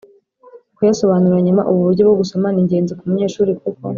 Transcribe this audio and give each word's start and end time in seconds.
kuyasobanura 0.75 1.37
nyuma. 1.45 1.61
Ubu 1.69 1.81
buryo 1.87 2.03
bwo 2.05 2.15
gusoma 2.21 2.47
ni 2.51 2.59
ingenzi 2.63 2.93
ku 2.97 3.03
munyeshuri 3.09 3.51
kuko 3.61 3.85